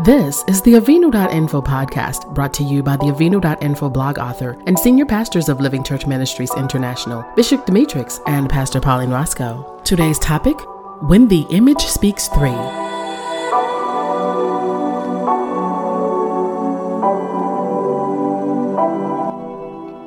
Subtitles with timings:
[0.00, 5.04] This is the Avinu.info podcast brought to you by the Avinu.info blog author and senior
[5.04, 9.80] pastors of Living Church Ministries International, Bishop Demetrix and Pastor Pauline Roscoe.
[9.84, 10.56] Today's topic
[11.02, 12.48] When the Image Speaks 3.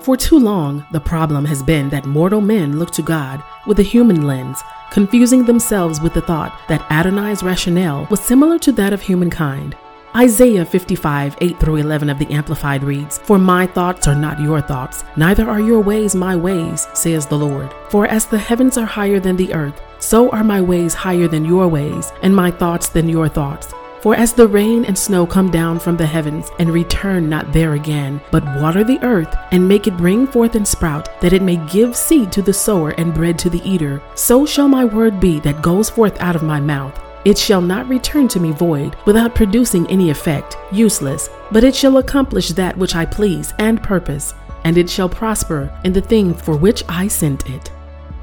[0.00, 3.82] For too long, the problem has been that mortal men look to God with a
[3.82, 9.02] human lens confusing themselves with the thought that Adonai's rationale was similar to that of
[9.02, 9.76] humankind.
[10.16, 14.62] Isaiah 55, 8 through 11 of the Amplified reads, For my thoughts are not your
[14.62, 17.74] thoughts, neither are your ways my ways, says the Lord.
[17.90, 21.44] For as the heavens are higher than the earth, so are my ways higher than
[21.44, 23.74] your ways, and my thoughts than your thoughts.
[24.06, 27.72] For as the rain and snow come down from the heavens and return not there
[27.72, 31.56] again, but water the earth and make it bring forth and sprout, that it may
[31.66, 35.40] give seed to the sower and bread to the eater, so shall my word be
[35.40, 36.96] that goes forth out of my mouth.
[37.24, 41.96] It shall not return to me void, without producing any effect, useless, but it shall
[41.96, 46.56] accomplish that which I please and purpose, and it shall prosper in the thing for
[46.56, 47.72] which I sent it.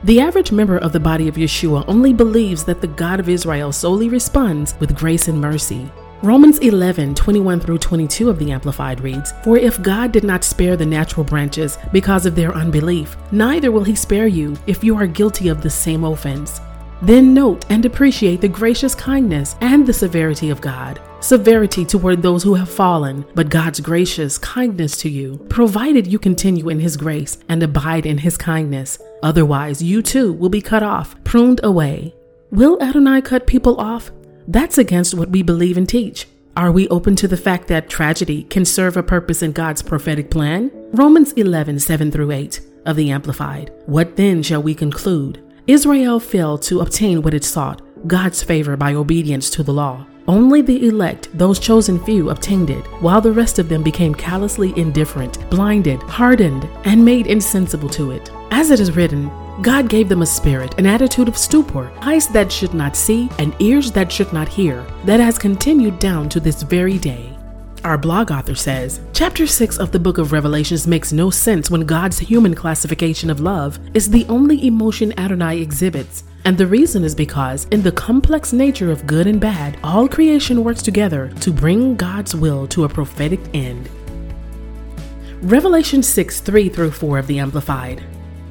[0.05, 3.71] The average member of the body of Yeshua only believes that the God of Israel
[3.71, 5.89] solely responds with grace and mercy.
[6.21, 10.75] Romans 11, 21 through 22 of the Amplified reads, For if God did not spare
[10.75, 15.07] the natural branches because of their unbelief, neither will he spare you if you are
[15.07, 16.59] guilty of the same offense.
[17.03, 21.01] Then note and appreciate the gracious kindness and the severity of God.
[21.19, 26.69] Severity toward those who have fallen, but God's gracious kindness to you, provided you continue
[26.69, 28.99] in His grace and abide in His kindness.
[29.21, 32.15] Otherwise, you too will be cut off, pruned away.
[32.51, 34.09] Will Adonai cut people off?
[34.47, 36.27] That's against what we believe and teach.
[36.55, 40.31] Are we open to the fact that tragedy can serve a purpose in God's prophetic
[40.31, 40.71] plan?
[40.93, 43.73] Romans 11, 7 through 8 of the Amplified.
[43.87, 45.43] What then shall we conclude?
[45.65, 50.05] Israel failed to obtain what it sought, God's favor by obedience to the law.
[50.27, 54.77] Only the elect, those chosen few, obtained it, while the rest of them became callously
[54.77, 58.29] indifferent, blinded, hardened, and made insensible to it.
[58.51, 59.31] As it is written,
[59.61, 63.55] God gave them a spirit, an attitude of stupor, eyes that should not see, and
[63.59, 67.32] ears that should not hear, that has continued down to this very day.
[67.83, 71.81] Our blog author says Chapter 6 of the book of Revelations makes no sense when
[71.81, 76.23] God's human classification of love is the only emotion Adonai exhibits.
[76.45, 80.63] And the reason is because, in the complex nature of good and bad, all creation
[80.63, 83.89] works together to bring God's will to a prophetic end.
[85.41, 88.01] Revelation 6 3 through 4 of the Amplified.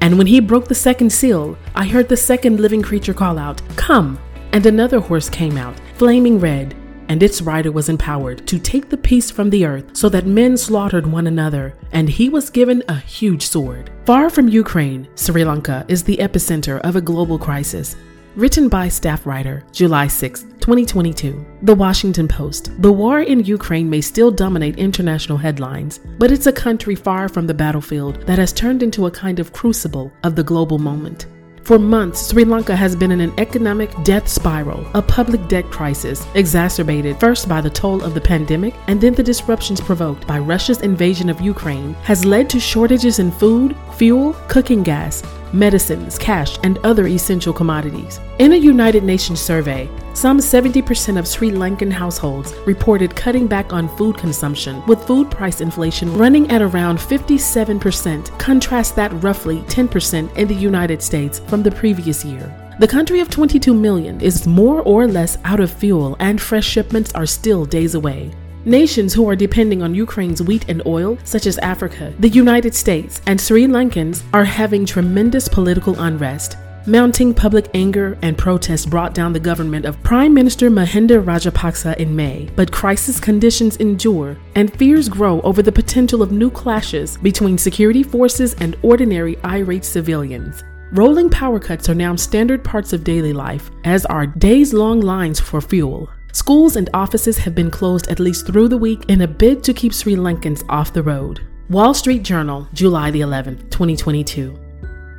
[0.01, 3.63] And when he broke the second seal, I heard the second living creature call out,
[3.77, 4.19] Come!
[4.51, 6.75] And another horse came out, flaming red,
[7.09, 10.57] and its rider was empowered to take the peace from the earth so that men
[10.57, 13.91] slaughtered one another, and he was given a huge sword.
[14.05, 17.95] Far from Ukraine, Sri Lanka is the epicenter of a global crisis.
[18.35, 21.45] Written by staff writer, July 6, 2022.
[21.61, 22.71] The Washington Post.
[22.81, 27.45] The war in Ukraine may still dominate international headlines, but it's a country far from
[27.45, 31.27] the battlefield that has turned into a kind of crucible of the global moment.
[31.63, 36.27] For months, Sri Lanka has been in an economic death spiral, a public debt crisis,
[36.35, 40.81] exacerbated first by the toll of the pandemic and then the disruptions provoked by Russia's
[40.81, 45.23] invasion of Ukraine, has led to shortages in food, fuel, cooking gas,
[45.53, 48.19] medicines, cash, and other essential commodities.
[48.39, 53.95] In a United Nations survey, some 70% of Sri Lankan households reported cutting back on
[53.97, 58.39] food consumption, with food price inflation running at around 57%.
[58.39, 62.53] Contrast that roughly 10% in the United States from the previous year.
[62.79, 67.13] The country of 22 million is more or less out of fuel, and fresh shipments
[67.13, 68.31] are still days away.
[68.65, 73.21] Nations who are depending on Ukraine's wheat and oil, such as Africa, the United States,
[73.27, 76.55] and Sri Lankans, are having tremendous political unrest.
[76.85, 82.15] Mounting public anger and protests brought down the government of Prime Minister Mahinda Rajapaksa in
[82.15, 87.57] May, but crisis conditions endure and fears grow over the potential of new clashes between
[87.57, 90.63] security forces and ordinary irate civilians.
[90.93, 95.39] Rolling power cuts are now standard parts of daily life, as are days long lines
[95.39, 96.09] for fuel.
[96.33, 99.71] Schools and offices have been closed at least through the week in a bid to
[99.71, 101.41] keep Sri Lankans off the road.
[101.69, 104.59] Wall Street Journal, July the 11th, 2022.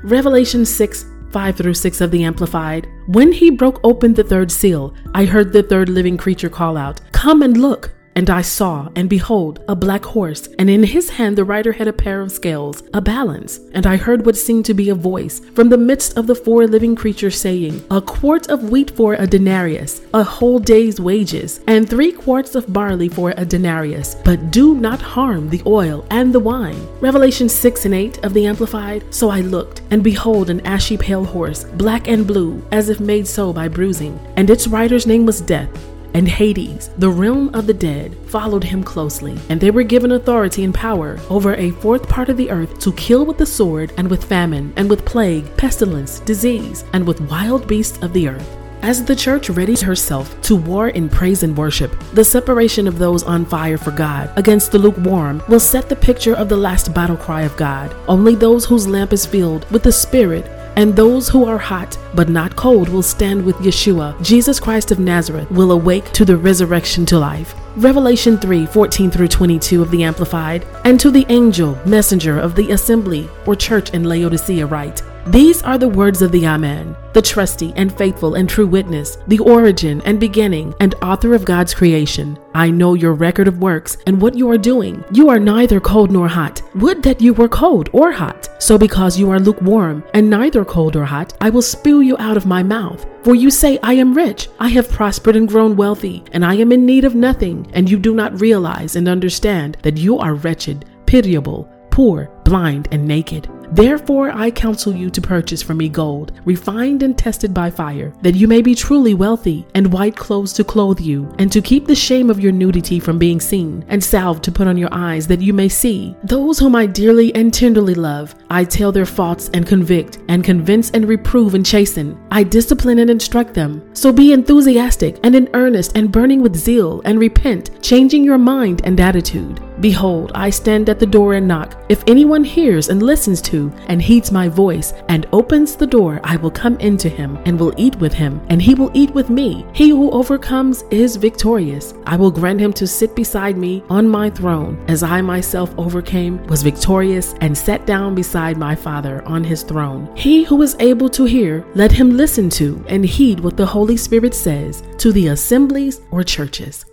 [0.03, 2.89] Revelation 6 5 through 6 of the Amplified.
[3.07, 7.01] When he broke open the third seal, I heard the third living creature call out,
[7.13, 7.93] Come and look!
[8.17, 11.89] And I saw, and behold, a black horse, and in his hand the rider had
[11.89, 13.59] a pair of scales, a balance.
[13.73, 16.67] And I heard what seemed to be a voice from the midst of the four
[16.67, 21.89] living creatures saying, A quart of wheat for a denarius, a whole day's wages, and
[21.89, 26.41] three quarts of barley for a denarius, but do not harm the oil and the
[26.41, 26.87] wine.
[27.01, 29.13] Revelation 6 and 8 of the Amplified.
[29.13, 33.27] So I looked, and behold, an ashy pale horse, black and blue, as if made
[33.27, 37.75] so by bruising, and its rider's name was Death and Hades, the realm of the
[37.75, 42.29] dead, followed him closely, and they were given authority and power over a fourth part
[42.29, 46.21] of the earth to kill with the sword, and with famine, and with plague, pestilence,
[46.21, 48.57] disease, and with wild beasts of the earth.
[48.83, 53.23] As the church readies herself to war in praise and worship, the separation of those
[53.23, 57.17] on fire for God against the lukewarm will set the picture of the last battle
[57.17, 57.97] cry of God.
[58.09, 60.45] Only those whose lamp is filled with the Spirit
[60.77, 64.99] and those who are hot but not cold will stand with Yeshua, Jesus Christ of
[64.99, 67.55] Nazareth, will awake to the resurrection to life.
[67.77, 72.71] Revelation 3 14 through 22 of the Amplified, and to the angel, messenger of the
[72.71, 77.73] assembly or church in Laodicea, write, these are the words of the Amen, the trusty
[77.77, 82.39] and faithful and true witness, the origin and beginning and author of God's creation.
[82.55, 85.03] I know your record of works and what you are doing.
[85.13, 86.61] You are neither cold nor hot.
[86.75, 88.51] Would that you were cold or hot.
[88.63, 92.37] So because you are lukewarm and neither cold or hot, I will spew you out
[92.37, 93.07] of my mouth.
[93.23, 96.71] For you say, I am rich, I have prospered and grown wealthy, and I am
[96.71, 100.85] in need of nothing, and you do not realize and understand that you are wretched,
[101.07, 103.49] pitiable, poor, blind, and naked.
[103.75, 108.37] Therefore, I counsel you to purchase for me gold, refined and tested by fire, that
[108.37, 111.95] you may be truly wealthy, and white clothes to clothe you, and to keep the
[111.97, 115.41] shame of your nudity from being seen, and salve to put on your eyes, that
[115.41, 116.15] you may see.
[116.23, 120.93] Those whom I dearly and tenderly love, I tell their faults and convict, and convince
[120.93, 122.17] and reprove and chasten.
[122.31, 123.83] I discipline and instruct them.
[123.93, 128.83] So be enthusiastic and in earnest and burning with zeal, and repent, changing your mind
[128.85, 129.61] and attitude.
[129.81, 131.77] Behold, I stand at the door and knock.
[131.89, 136.37] If anyone hears and listens to, and heeds my voice, and opens the door, I
[136.37, 139.67] will come into him, and will eat with him, and he will eat with me.
[139.73, 141.95] He who overcomes is victorious.
[142.07, 146.45] I will grant him to sit beside me on my throne, as I myself overcame,
[146.47, 150.11] was victorious, and sat down beside my Father on his throne.
[150.17, 153.97] He who is able to hear, let him listen to and heed what the Holy
[153.97, 156.85] Spirit says to the assemblies or churches.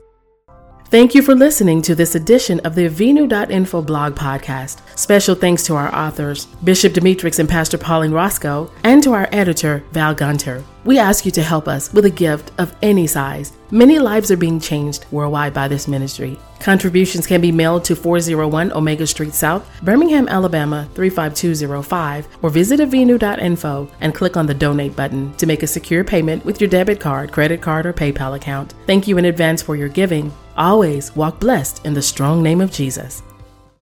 [0.92, 4.82] Thank you for listening to this edition of the Avinu.info blog podcast.
[5.00, 9.86] Special thanks to our authors, Bishop Demetrix and Pastor Pauline Roscoe, and to our editor,
[9.94, 10.62] Val Gunter.
[10.84, 13.54] We ask you to help us with a gift of any size.
[13.72, 16.38] Many lives are being changed worldwide by this ministry.
[16.62, 23.90] Contributions can be mailed to 401 Omega Street South, Birmingham, Alabama 35205, or visit avinu.info
[24.00, 27.32] and click on the donate button to make a secure payment with your debit card,
[27.32, 28.76] credit card, or PayPal account.
[28.86, 30.32] Thank you in advance for your giving.
[30.56, 33.24] Always walk blessed in the strong name of Jesus.